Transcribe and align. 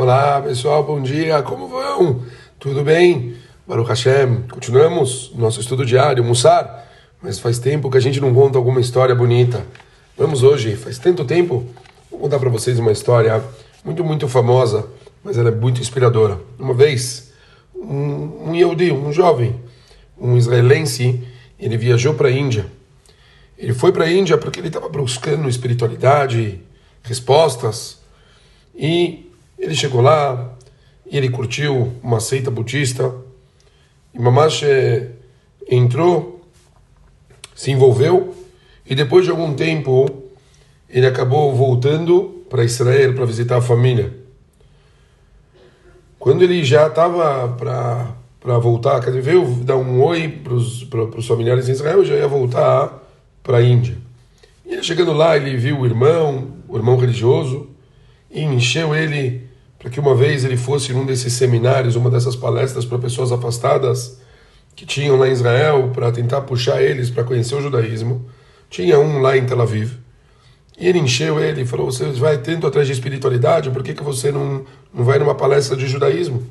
Olá 0.00 0.40
pessoal, 0.40 0.82
bom 0.82 0.98
dia, 1.02 1.42
como 1.42 1.68
vão? 1.68 2.22
Tudo 2.58 2.82
bem? 2.82 3.36
Baruch 3.66 3.86
Hashem, 3.86 4.44
continuamos 4.50 5.30
nosso 5.34 5.60
estudo 5.60 5.84
diário, 5.84 6.24
Mussar, 6.24 6.88
mas 7.20 7.38
faz 7.38 7.58
tempo 7.58 7.90
que 7.90 7.98
a 7.98 8.00
gente 8.00 8.18
não 8.18 8.32
conta 8.32 8.56
alguma 8.56 8.80
história 8.80 9.14
bonita. 9.14 9.62
Vamos 10.16 10.42
hoje, 10.42 10.74
faz 10.74 10.98
tanto 10.98 11.22
tempo, 11.26 11.66
vou 12.10 12.18
contar 12.18 12.38
para 12.38 12.48
vocês 12.48 12.78
uma 12.78 12.90
história 12.92 13.44
muito, 13.84 14.02
muito 14.02 14.26
famosa, 14.26 14.86
mas 15.22 15.36
ela 15.36 15.50
é 15.50 15.54
muito 15.54 15.82
inspiradora. 15.82 16.40
Uma 16.58 16.72
vez, 16.72 17.34
um, 17.74 18.48
um 18.48 18.54
Yehudi, 18.54 18.90
um 18.90 19.12
jovem, 19.12 19.54
um 20.18 20.34
israelense, 20.34 21.22
ele 21.58 21.76
viajou 21.76 22.14
para 22.14 22.28
a 22.28 22.32
Índia. 22.32 22.64
Ele 23.58 23.74
foi 23.74 23.92
para 23.92 24.06
a 24.06 24.10
Índia 24.10 24.38
porque 24.38 24.60
ele 24.60 24.68
estava 24.68 24.88
buscando 24.88 25.46
espiritualidade, 25.46 26.58
respostas, 27.02 27.98
e 28.74 29.29
ele 29.60 29.74
chegou 29.74 30.00
lá 30.00 30.54
e 31.08 31.16
ele 31.16 31.28
curtiu 31.28 31.92
uma 32.02 32.18
seita 32.18 32.50
budista. 32.50 33.14
E 34.14 34.18
Mamash 34.18 34.62
entrou, 35.68 36.40
se 37.54 37.70
envolveu 37.70 38.34
e 38.86 38.94
depois 38.94 39.24
de 39.24 39.30
algum 39.30 39.54
tempo 39.54 40.06
ele 40.88 41.06
acabou 41.06 41.54
voltando 41.54 42.44
para 42.48 42.64
Israel 42.64 43.14
para 43.14 43.26
visitar 43.26 43.58
a 43.58 43.62
família. 43.62 44.18
Quando 46.18 46.42
ele 46.42 46.64
já 46.64 46.86
estava 46.86 47.48
para 47.56 48.16
para 48.40 48.58
voltar, 48.58 49.00
quer 49.00 49.10
dizer, 49.10 49.20
veio 49.20 49.44
dar 49.64 49.76
um 49.76 50.02
oi 50.02 50.26
para 50.26 50.54
os 50.54 51.26
familiares 51.26 51.68
em 51.68 51.72
Israel, 51.72 52.02
já 52.02 52.14
ia 52.14 52.26
voltar 52.26 53.06
para 53.42 53.58
a 53.58 53.62
Índia. 53.62 53.98
E 54.64 54.82
chegando 54.82 55.12
lá, 55.12 55.36
ele 55.36 55.58
viu 55.58 55.80
o 55.80 55.86
irmão, 55.86 56.48
o 56.66 56.78
irmão 56.78 56.96
religioso, 56.96 57.68
e 58.30 58.42
encheu 58.42 58.94
ele 58.94 59.49
para 59.80 59.88
que 59.88 59.98
uma 59.98 60.14
vez 60.14 60.44
ele 60.44 60.58
fosse 60.58 60.92
num 60.92 61.06
desses 61.06 61.32
seminários, 61.32 61.96
uma 61.96 62.10
dessas 62.10 62.36
palestras 62.36 62.84
para 62.84 62.98
pessoas 62.98 63.32
afastadas 63.32 64.20
que 64.76 64.84
tinham 64.84 65.16
lá 65.16 65.26
em 65.26 65.32
Israel, 65.32 65.90
para 65.94 66.12
tentar 66.12 66.42
puxar 66.42 66.82
eles 66.82 67.08
para 67.08 67.24
conhecer 67.24 67.54
o 67.54 67.62
judaísmo. 67.62 68.26
Tinha 68.68 69.00
um 69.00 69.20
lá 69.20 69.38
em 69.38 69.46
Tel 69.46 69.60
Aviv. 69.60 69.92
E 70.78 70.86
ele 70.86 70.98
encheu 70.98 71.40
ele 71.40 71.62
e 71.62 71.66
falou: 71.66 71.90
Você 71.90 72.04
vai 72.12 72.36
tanto 72.36 72.66
atrás 72.66 72.86
de 72.86 72.92
espiritualidade, 72.92 73.70
por 73.70 73.82
que, 73.82 73.94
que 73.94 74.02
você 74.02 74.30
não, 74.30 74.66
não 74.92 75.02
vai 75.02 75.18
numa 75.18 75.34
palestra 75.34 75.74
de 75.74 75.86
judaísmo? 75.88 76.46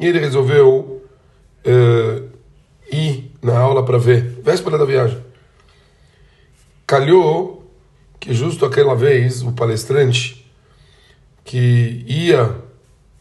E 0.00 0.06
ele 0.06 0.18
resolveu 0.18 1.02
uh, 1.66 2.28
ir 2.90 3.30
na 3.42 3.58
aula 3.58 3.84
para 3.84 3.98
ver, 3.98 4.40
véspera 4.42 4.78
da 4.78 4.86
viagem. 4.86 5.18
Calhou 6.86 7.70
que 8.18 8.32
justo 8.32 8.64
aquela 8.64 8.94
vez 8.94 9.42
o 9.42 9.52
palestrante 9.52 10.41
que 11.44 12.04
ia 12.06 12.54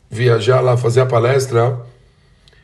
viajar 0.10 0.62
lá 0.62 0.76
fazer 0.76 1.02
a 1.02 1.06
palestra, 1.06 1.80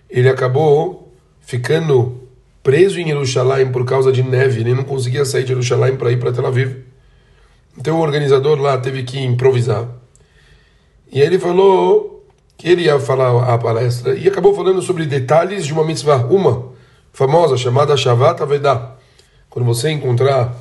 ele 0.09 0.29
acabou 0.29 1.13
ficando 1.41 2.27
preso 2.61 2.99
em 2.99 3.07
Jerusalém 3.07 3.71
por 3.71 3.85
causa 3.85 4.11
de 4.11 4.21
neve, 4.21 4.59
ele 4.59 4.73
não 4.73 4.83
conseguia 4.83 5.23
sair 5.23 5.43
de 5.43 5.49
Jerusalém 5.49 5.95
para 5.95 6.11
ir 6.11 6.19
para 6.19 6.33
Tel 6.33 6.45
Aviv. 6.45 6.83
Então 7.77 7.97
o 7.97 8.01
organizador 8.01 8.59
lá 8.59 8.77
teve 8.77 9.03
que 9.03 9.19
improvisar. 9.19 9.87
E 11.09 11.21
ele 11.21 11.39
falou 11.39 12.25
que 12.57 12.67
ele 12.67 12.83
ia 12.83 12.99
falar 12.99 13.53
a 13.53 13.57
palestra 13.57 14.15
e 14.15 14.27
acabou 14.27 14.53
falando 14.53 14.81
sobre 14.81 15.05
detalhes 15.05 15.65
de 15.65 15.71
uma 15.71 15.85
mitzvah, 15.85 16.25
uma 16.25 16.73
famosa 17.13 17.55
chamada 17.55 17.95
Shavat 17.95 18.41
Avedah. 18.41 18.97
Quando 19.49 19.65
você 19.65 19.89
encontrar 19.89 20.53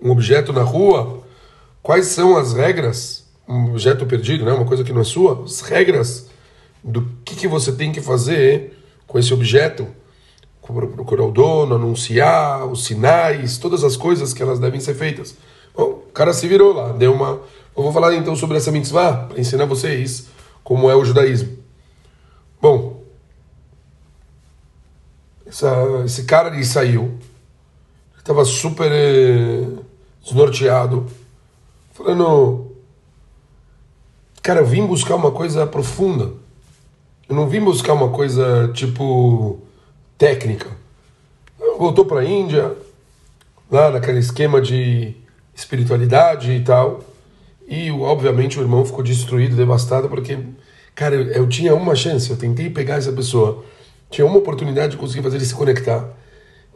um 0.00 0.10
objeto 0.10 0.52
na 0.52 0.62
rua, 0.62 1.22
quais 1.82 2.06
são 2.06 2.36
as 2.36 2.52
regras 2.52 3.25
um 3.48 3.70
objeto 3.70 4.04
perdido, 4.06 4.44
né? 4.44 4.52
uma 4.52 4.64
coisa 4.64 4.82
que 4.82 4.92
não 4.92 5.00
é 5.00 5.04
sua, 5.04 5.44
as 5.44 5.60
regras 5.60 6.28
do 6.82 7.02
que, 7.24 7.34
que 7.34 7.48
você 7.48 7.72
tem 7.72 7.92
que 7.92 8.00
fazer 8.00 8.76
com 9.06 9.18
esse 9.18 9.32
objeto, 9.32 9.86
procurar 10.60 11.24
o 11.24 11.30
dono, 11.30 11.76
anunciar, 11.76 12.66
os 12.66 12.84
sinais, 12.84 13.58
todas 13.58 13.84
as 13.84 13.96
coisas 13.96 14.32
que 14.32 14.42
elas 14.42 14.58
devem 14.58 14.80
ser 14.80 14.94
feitas. 14.94 15.36
Bom, 15.74 16.04
o 16.08 16.12
cara 16.12 16.32
se 16.32 16.48
virou 16.48 16.72
lá, 16.72 16.92
deu 16.92 17.12
uma. 17.12 17.40
Eu 17.76 17.82
vou 17.82 17.92
falar 17.92 18.14
então 18.14 18.34
sobre 18.34 18.56
essa 18.56 18.72
mitzvah 18.72 19.26
para 19.28 19.38
ensinar 19.38 19.66
vocês 19.66 20.28
como 20.64 20.90
é 20.90 20.96
o 20.96 21.04
judaísmo. 21.04 21.56
Bom, 22.60 23.02
essa, 25.46 26.02
esse 26.04 26.24
cara 26.24 26.52
ele 26.52 26.64
saiu, 26.64 27.16
estava 28.16 28.44
super 28.44 28.90
eh, 28.90 29.68
desnorteado, 30.24 31.06
falando 31.92 32.65
Cara, 34.46 34.60
eu 34.60 34.64
vim 34.64 34.86
buscar 34.86 35.16
uma 35.16 35.32
coisa 35.32 35.66
profunda. 35.66 36.32
Eu 37.28 37.34
não 37.34 37.48
vim 37.48 37.58
buscar 37.58 37.94
uma 37.94 38.10
coisa 38.10 38.70
tipo 38.72 39.58
técnica. 40.16 40.68
Voltou 41.76 42.04
para 42.04 42.20
a 42.20 42.24
Índia, 42.24 42.76
lá 43.68 43.90
naquele 43.90 44.20
esquema 44.20 44.60
de 44.60 45.16
espiritualidade 45.52 46.52
e 46.52 46.62
tal. 46.62 47.00
E 47.66 47.90
obviamente 47.90 48.56
o 48.56 48.62
irmão 48.62 48.84
ficou 48.84 49.02
destruído, 49.02 49.56
devastado, 49.56 50.08
porque, 50.08 50.38
cara, 50.94 51.16
eu, 51.16 51.24
eu 51.32 51.48
tinha 51.48 51.74
uma 51.74 51.96
chance, 51.96 52.30
eu 52.30 52.36
tentei 52.36 52.70
pegar 52.70 52.98
essa 52.98 53.10
pessoa, 53.10 53.64
tinha 54.10 54.24
uma 54.24 54.38
oportunidade 54.38 54.92
de 54.92 54.96
conseguir 54.96 55.24
fazer 55.24 55.38
ele 55.38 55.44
se 55.44 55.56
conectar. 55.56 56.08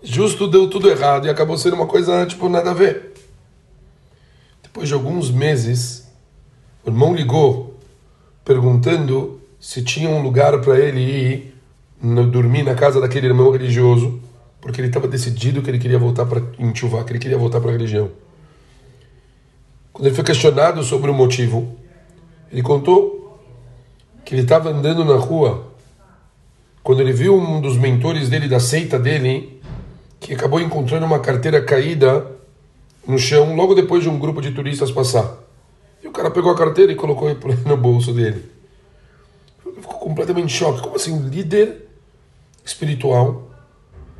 Justo 0.03 0.49
deu 0.49 0.69
tudo 0.69 0.91
errado 0.91 1.29
e 1.29 1.31
acabou 1.31 1.57
sendo 1.57 1.77
uma 1.77 1.87
coisa, 1.87 2.27
tipo, 2.27 2.49
nada 2.49 2.73
a 2.73 2.75
ver. 2.75 3.13
Depois 4.61 4.89
de 4.89 4.95
alguns 4.95 5.31
meses, 5.31 6.10
o 6.85 6.91
irmão 6.91 7.15
ligou 7.15 7.79
perguntando 8.45 9.41
se 9.59 9.83
tinha 9.83 10.09
um 10.09 10.23
lugar 10.23 10.61
para 10.61 10.79
ele 10.79 11.01
ir 11.01 11.55
no, 12.03 12.27
dormir 12.27 12.63
na 12.63 12.75
casa 12.75 13.01
daquele 13.01 13.27
irmão 13.27 13.51
religioso, 13.51 14.21
porque 14.61 14.81
ele 14.81 14.89
estava 14.89 15.07
decidido 15.07 15.63
que 15.63 15.71
ele 15.71 15.79
queria 15.79 15.99
voltar 15.99 16.25
para 16.27 16.43
Intchuvá, 16.59 17.05
que 17.05 17.13
ele 17.13 17.19
queria 17.19 17.37
voltar 17.37 17.61
para 17.61 17.71
a 17.71 17.73
religião. 17.73 18.11
Quando 19.93 20.07
ele 20.07 20.15
foi 20.15 20.25
questionado 20.25 20.83
sobre 20.83 21.11
o 21.11 21.15
motivo, 21.15 21.77
ele 22.51 22.63
contou 22.63 23.39
que 24.25 24.35
ele 24.35 24.43
estava 24.43 24.71
andando 24.71 25.05
na 25.05 25.17
rua 25.17 25.71
quando 26.83 27.01
ele 27.01 27.13
viu 27.13 27.37
um 27.39 27.61
dos 27.61 27.77
mentores 27.77 28.29
dele, 28.29 28.49
da 28.49 28.59
seita 28.59 28.99
dele, 28.99 29.61
que 30.19 30.33
acabou 30.33 30.61
encontrando 30.61 31.05
uma 31.05 31.19
carteira 31.19 31.63
caída 31.63 32.27
no 33.07 33.19
chão 33.19 33.55
logo 33.55 33.75
depois 33.75 34.03
de 34.03 34.09
um 34.09 34.19
grupo 34.19 34.41
de 34.41 34.51
turistas 34.53 34.91
passar. 34.91 35.37
O 36.11 36.13
cara 36.13 36.29
pegou 36.29 36.51
a 36.51 36.57
carteira 36.57 36.91
e 36.91 36.97
colocou 36.97 37.29
no 37.65 37.77
bolso 37.77 38.13
dele. 38.13 38.45
Ficou 39.81 40.01
completamente 40.01 40.47
em 40.47 40.49
choque. 40.49 40.83
Como 40.83 40.97
assim? 40.97 41.17
Líder 41.29 41.89
espiritual 42.65 43.49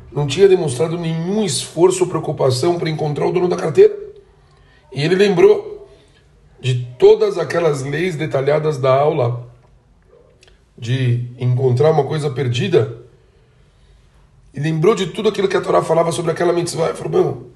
não 0.09 0.25
tinha 0.25 0.47
demonstrado 0.47 0.97
nenhum 0.97 1.43
esforço 1.43 2.03
ou 2.03 2.09
preocupação 2.09 2.79
para 2.79 2.89
encontrar 2.89 3.27
o 3.27 3.31
dono 3.33 3.49
da 3.49 3.57
carteira. 3.57 3.93
E 4.93 5.03
ele 5.03 5.15
lembrou 5.15 5.89
de 6.61 6.87
todas 6.97 7.37
aquelas 7.37 7.83
leis 7.83 8.15
detalhadas 8.15 8.77
da 8.77 8.93
aula 8.93 9.49
de 10.77 11.27
encontrar 11.37 11.91
uma 11.91 12.05
coisa 12.05 12.29
perdida. 12.29 12.99
E 14.53 14.61
lembrou 14.61 14.95
de 14.95 15.07
tudo 15.07 15.27
aquilo 15.27 15.49
que 15.49 15.57
a 15.57 15.61
Torá 15.61 15.83
falava 15.83 16.11
sobre 16.13 16.31
aquela 16.31 16.53
mitzvah. 16.53 16.91
E 16.91 16.93
falou, 16.93 17.11
meu, 17.11 17.51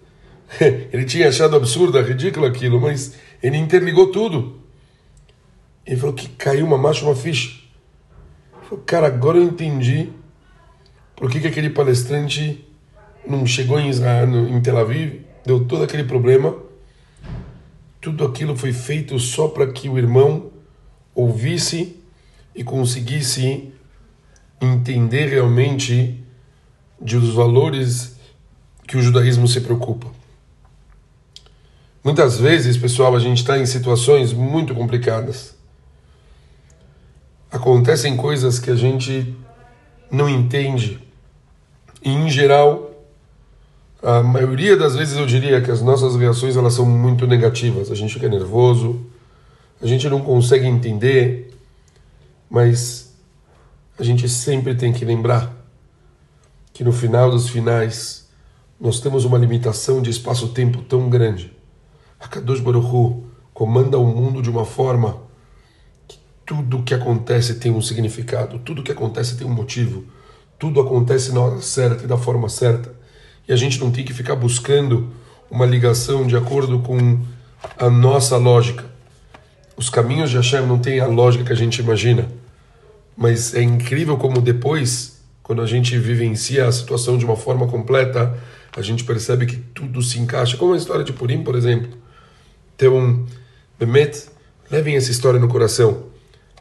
ele 0.91 1.05
tinha 1.05 1.29
achado 1.29 1.55
absurdo, 1.55 2.01
ridículo 2.01 2.45
aquilo, 2.45 2.81
mas 2.81 3.15
ele 3.45 3.57
interligou 3.57 4.11
tudo. 4.11 4.59
Ele 5.85 5.97
falou 5.97 6.15
que 6.15 6.27
caiu 6.29 6.65
uma 6.65 6.79
marcha, 6.79 7.05
uma 7.05 7.15
ficha. 7.15 7.61
Ele 8.55 8.65
falou, 8.67 8.83
cara, 8.83 9.05
agora 9.05 9.37
eu 9.37 9.43
entendi 9.43 10.09
por 11.15 11.29
que, 11.29 11.39
que 11.39 11.47
aquele 11.47 11.69
palestrante 11.69 12.65
não 13.27 13.45
chegou 13.45 13.79
em, 13.79 13.89
Israel, 13.89 14.27
em 14.47 14.59
Tel 14.63 14.79
Aviv, 14.79 15.21
deu 15.45 15.63
todo 15.63 15.83
aquele 15.83 16.03
problema. 16.03 16.55
Tudo 18.01 18.25
aquilo 18.25 18.57
foi 18.57 18.73
feito 18.73 19.19
só 19.19 19.47
para 19.47 19.71
que 19.71 19.87
o 19.89 19.97
irmão 19.97 20.51
ouvisse 21.13 22.01
e 22.55 22.63
conseguisse 22.63 23.71
entender 24.59 25.27
realmente 25.27 26.23
de 26.99 27.15
os 27.15 27.31
valores 27.35 28.19
que 28.87 28.97
o 28.97 29.01
judaísmo 29.03 29.47
se 29.47 29.61
preocupa. 29.61 30.24
Muitas 32.05 32.37
vezes, 32.37 32.77
pessoal, 32.77 33.15
a 33.15 33.19
gente 33.19 33.39
está 33.39 33.57
em 33.57 33.65
situações 33.65 34.31
muito 34.31 34.75
complicadas. 34.75 35.55
Acontecem 37.51 38.15
coisas 38.15 38.59
que 38.59 38.69
a 38.69 38.75
gente 38.75 39.35
não 40.11 40.29
entende. 40.29 41.01
E, 42.03 42.11
em 42.11 42.29
geral, 42.29 42.91
a 44.03 44.21
maioria 44.21 44.77
das 44.77 44.95
vezes 44.95 45.17
eu 45.17 45.25
diria 45.25 45.59
que 45.63 45.71
as 45.71 45.81
nossas 45.81 46.15
reações 46.15 46.55
elas 46.55 46.75
são 46.75 46.85
muito 46.85 47.25
negativas. 47.25 47.89
A 47.89 47.95
gente 47.95 48.13
fica 48.13 48.29
nervoso, 48.29 49.03
a 49.81 49.87
gente 49.87 50.07
não 50.07 50.21
consegue 50.21 50.67
entender, 50.67 51.57
mas 52.47 53.15
a 53.97 54.03
gente 54.03 54.29
sempre 54.29 54.75
tem 54.75 54.93
que 54.93 55.03
lembrar 55.03 55.51
que 56.71 56.83
no 56.83 56.91
final 56.91 57.31
dos 57.31 57.49
finais 57.49 58.29
nós 58.79 58.99
temos 58.99 59.25
uma 59.25 59.39
limitação 59.39 60.03
de 60.03 60.11
espaço-tempo 60.11 60.83
tão 60.83 61.09
grande 61.09 61.54
a 62.25 62.27
Kadosh 62.27 62.59
Baruch 62.59 62.87
Hu 62.87 63.23
comanda 63.53 63.99
o 63.99 64.05
mundo 64.05 64.41
de 64.41 64.49
uma 64.49 64.65
forma 64.65 65.17
que 66.07 66.17
tudo 66.43 66.81
que 66.81 66.93
acontece 66.93 67.55
tem 67.55 67.71
um 67.71 67.81
significado, 67.81 68.57
tudo 68.57 68.81
que 68.81 68.91
acontece 68.91 69.37
tem 69.37 69.45
um 69.45 69.53
motivo, 69.53 70.05
tudo 70.57 70.81
acontece 70.81 71.31
na 71.31 71.39
hora 71.39 71.61
certa 71.61 72.03
e 72.03 72.07
da 72.07 72.17
forma 72.17 72.49
certa. 72.49 72.91
E 73.47 73.53
a 73.53 73.55
gente 73.55 73.79
não 73.79 73.91
tem 73.91 74.03
que 74.03 74.11
ficar 74.11 74.35
buscando 74.35 75.09
uma 75.51 75.67
ligação 75.67 76.25
de 76.25 76.35
acordo 76.35 76.79
com 76.79 77.19
a 77.77 77.91
nossa 77.91 78.37
lógica. 78.37 78.83
Os 79.77 79.87
caminhos 79.87 80.31
de 80.31 80.37
Hashem 80.37 80.65
não 80.65 80.79
têm 80.79 80.99
a 80.99 81.05
lógica 81.05 81.43
que 81.43 81.53
a 81.53 81.55
gente 81.55 81.79
imagina, 81.79 82.27
mas 83.15 83.53
é 83.53 83.61
incrível 83.61 84.17
como 84.17 84.41
depois, 84.41 85.21
quando 85.43 85.61
a 85.61 85.67
gente 85.67 85.95
vivencia 85.99 86.67
a 86.67 86.71
situação 86.71 87.19
de 87.19 87.25
uma 87.25 87.35
forma 87.35 87.67
completa, 87.67 88.35
a 88.75 88.81
gente 88.81 89.03
percebe 89.03 89.45
que 89.45 89.57
tudo 89.57 90.01
se 90.01 90.19
encaixa. 90.19 90.57
Como 90.57 90.73
a 90.73 90.77
história 90.77 91.03
de 91.03 91.13
Purim, 91.13 91.43
por 91.43 91.55
exemplo. 91.55 92.04
Então, 92.75 93.25
Bemet, 93.79 94.27
levem 94.69 94.95
essa 94.95 95.11
história 95.11 95.39
no 95.39 95.47
coração. 95.47 96.07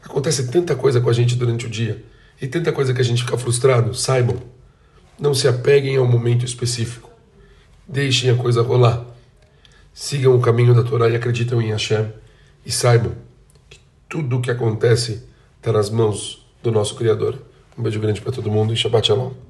Acontece 0.01 0.47
tanta 0.47 0.75
coisa 0.75 1.01
com 1.01 1.09
a 1.09 1.13
gente 1.13 1.35
durante 1.35 1.65
o 1.65 1.69
dia 1.69 2.03
e 2.41 2.47
tanta 2.47 2.71
coisa 2.71 2.93
que 2.93 3.01
a 3.01 3.03
gente 3.03 3.23
fica 3.23 3.37
frustrado. 3.37 3.93
Saibam, 3.93 4.37
não 5.19 5.33
se 5.33 5.47
apeguem 5.47 5.97
ao 5.97 6.07
momento 6.07 6.45
específico. 6.45 7.09
Deixem 7.87 8.29
a 8.29 8.35
coisa 8.35 8.61
rolar. 8.61 9.05
Sigam 9.93 10.35
o 10.35 10.41
caminho 10.41 10.73
da 10.73 10.83
Torá 10.83 11.09
e 11.09 11.15
acreditam 11.15 11.61
em 11.61 11.71
Hashem. 11.71 12.11
E 12.65 12.71
saibam 12.71 13.13
que 13.69 13.79
tudo 14.09 14.37
o 14.37 14.41
que 14.41 14.51
acontece 14.51 15.23
está 15.57 15.71
nas 15.71 15.89
mãos 15.89 16.45
do 16.61 16.71
nosso 16.71 16.95
Criador. 16.95 17.41
Um 17.77 17.83
beijo 17.83 17.99
grande 17.99 18.21
para 18.21 18.31
todo 18.31 18.49
mundo 18.49 18.73
e 18.73 18.77
Shabbat 18.77 19.07
Shalom. 19.07 19.45